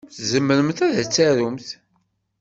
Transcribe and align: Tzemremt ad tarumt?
Tzemremt 0.15 0.79
ad 0.87 1.07
tarumt? 1.13 1.67